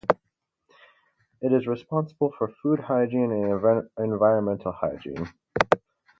[1.43, 5.29] It is responsible for food hygiene and environmental hygiene.